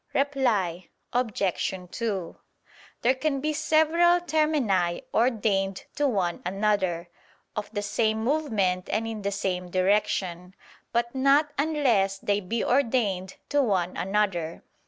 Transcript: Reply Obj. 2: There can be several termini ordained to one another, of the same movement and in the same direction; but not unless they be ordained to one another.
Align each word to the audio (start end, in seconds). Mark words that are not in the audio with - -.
Reply 0.15 0.89
Obj. 1.13 1.75
2: 1.91 2.35
There 3.03 3.13
can 3.13 3.39
be 3.39 3.53
several 3.53 4.19
termini 4.19 5.03
ordained 5.13 5.85
to 5.93 6.07
one 6.07 6.41
another, 6.43 7.07
of 7.55 7.69
the 7.71 7.83
same 7.83 8.23
movement 8.23 8.89
and 8.89 9.07
in 9.07 9.21
the 9.21 9.29
same 9.31 9.69
direction; 9.69 10.55
but 10.91 11.13
not 11.13 11.51
unless 11.55 12.17
they 12.17 12.39
be 12.39 12.65
ordained 12.65 13.35
to 13.49 13.61
one 13.61 13.95
another. 13.95 14.63